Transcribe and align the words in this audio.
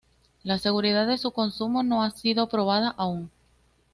La 0.43 0.57
seguridad 0.57 1.05
de 1.05 1.19
su 1.19 1.29
consumo 1.29 1.83
no 1.83 2.01
ha 2.03 2.09
sido 2.09 2.49
probada 2.49 2.89
aún. 2.97 3.29